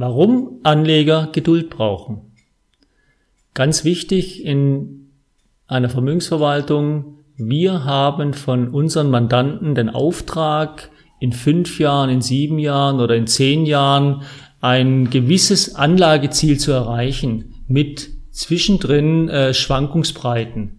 Warum 0.00 0.60
Anleger 0.62 1.28
Geduld 1.30 1.68
brauchen. 1.68 2.32
Ganz 3.52 3.84
wichtig 3.84 4.42
in 4.46 5.10
einer 5.66 5.90
Vermögensverwaltung, 5.90 7.18
wir 7.36 7.84
haben 7.84 8.32
von 8.32 8.68
unseren 8.68 9.10
Mandanten 9.10 9.74
den 9.74 9.90
Auftrag, 9.90 10.88
in 11.18 11.34
fünf 11.34 11.78
Jahren, 11.78 12.08
in 12.08 12.22
sieben 12.22 12.58
Jahren 12.58 12.98
oder 12.98 13.14
in 13.14 13.26
zehn 13.26 13.66
Jahren 13.66 14.22
ein 14.62 15.10
gewisses 15.10 15.74
Anlageziel 15.74 16.58
zu 16.58 16.72
erreichen 16.72 17.56
mit 17.68 18.08
zwischendrin 18.30 19.28
äh, 19.28 19.52
Schwankungsbreiten. 19.52 20.78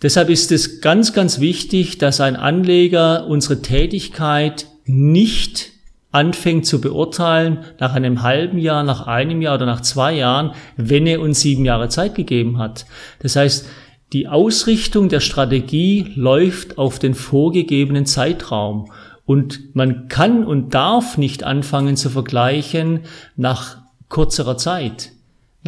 Deshalb 0.00 0.30
ist 0.30 0.52
es 0.52 0.80
ganz, 0.80 1.12
ganz 1.12 1.38
wichtig, 1.38 1.98
dass 1.98 2.22
ein 2.22 2.34
Anleger 2.34 3.26
unsere 3.26 3.60
Tätigkeit 3.60 4.68
nicht 4.86 5.72
anfängt 6.10 6.66
zu 6.66 6.80
beurteilen 6.80 7.64
nach 7.78 7.94
einem 7.94 8.22
halben 8.22 8.58
Jahr, 8.58 8.82
nach 8.82 9.06
einem 9.06 9.42
Jahr 9.42 9.56
oder 9.56 9.66
nach 9.66 9.82
zwei 9.82 10.14
Jahren, 10.14 10.52
wenn 10.76 11.06
er 11.06 11.20
uns 11.20 11.40
sieben 11.40 11.64
Jahre 11.64 11.88
Zeit 11.88 12.14
gegeben 12.14 12.58
hat. 12.58 12.86
Das 13.20 13.36
heißt, 13.36 13.66
die 14.12 14.26
Ausrichtung 14.26 15.10
der 15.10 15.20
Strategie 15.20 16.12
läuft 16.14 16.78
auf 16.78 16.98
den 16.98 17.14
vorgegebenen 17.14 18.06
Zeitraum. 18.06 18.90
Und 19.26 19.74
man 19.74 20.08
kann 20.08 20.44
und 20.44 20.72
darf 20.72 21.18
nicht 21.18 21.44
anfangen 21.44 21.96
zu 21.96 22.08
vergleichen 22.08 23.00
nach 23.36 23.76
kürzerer 24.08 24.56
Zeit. 24.56 25.12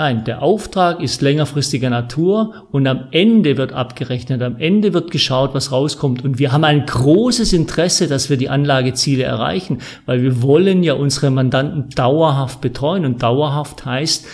Nein, 0.01 0.25
der 0.25 0.41
Auftrag 0.41 1.03
ist 1.03 1.21
längerfristiger 1.21 1.91
Natur 1.91 2.67
und 2.71 2.87
am 2.87 3.09
Ende 3.11 3.59
wird 3.59 3.75
abgerechnet, 3.75 4.41
am 4.41 4.57
Ende 4.57 4.95
wird 4.95 5.11
geschaut, 5.11 5.53
was 5.53 5.73
rauskommt. 5.73 6.25
Und 6.25 6.39
wir 6.39 6.53
haben 6.53 6.65
ein 6.65 6.87
großes 6.87 7.53
Interesse, 7.53 8.09
dass 8.09 8.31
wir 8.31 8.39
die 8.39 8.49
Anlageziele 8.49 9.25
erreichen, 9.25 9.83
weil 10.07 10.23
wir 10.23 10.41
wollen 10.41 10.83
ja 10.83 10.95
unsere 10.95 11.31
Mandanten 11.31 11.91
dauerhaft 11.91 12.63
betreuen. 12.63 13.05
Und 13.05 13.23
dauerhaft 13.23 13.85
heißt 13.85 14.27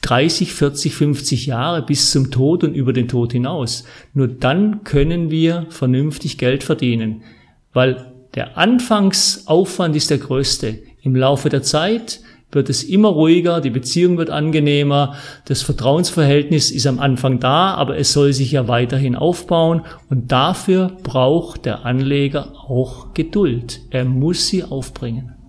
30, 0.00 0.54
40, 0.54 0.94
50 0.94 1.44
Jahre 1.44 1.82
bis 1.82 2.10
zum 2.10 2.30
Tod 2.30 2.64
und 2.64 2.72
über 2.72 2.94
den 2.94 3.06
Tod 3.06 3.32
hinaus. 3.32 3.84
Nur 4.14 4.28
dann 4.28 4.82
können 4.82 5.30
wir 5.30 5.66
vernünftig 5.68 6.38
Geld 6.38 6.64
verdienen, 6.64 7.20
weil 7.74 8.14
der 8.34 8.56
Anfangsaufwand 8.56 9.94
ist 9.94 10.08
der 10.08 10.16
größte. 10.16 10.78
Im 11.02 11.14
Laufe 11.16 11.50
der 11.50 11.62
Zeit 11.62 12.20
wird 12.52 12.68
es 12.68 12.82
immer 12.82 13.08
ruhiger, 13.08 13.60
die 13.60 13.70
Beziehung 13.70 14.18
wird 14.18 14.30
angenehmer, 14.30 15.14
das 15.44 15.62
Vertrauensverhältnis 15.62 16.70
ist 16.70 16.86
am 16.86 16.98
Anfang 16.98 17.40
da, 17.40 17.74
aber 17.74 17.96
es 17.96 18.12
soll 18.12 18.32
sich 18.32 18.52
ja 18.52 18.68
weiterhin 18.68 19.16
aufbauen 19.16 19.82
und 20.08 20.32
dafür 20.32 20.92
braucht 21.02 21.64
der 21.64 21.84
Anleger 21.84 22.52
auch 22.68 23.14
Geduld. 23.14 23.80
Er 23.90 24.04
muss 24.04 24.48
sie 24.48 24.64
aufbringen. 24.64 25.39